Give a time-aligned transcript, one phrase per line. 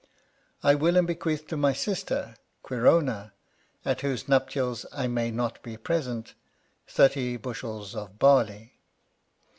[0.63, 3.33] I will and bequeath to my sister, Quirona,
[3.85, 6.33] at whose nuptials I may not be present,
[6.87, 8.79] 30 bush, of barley.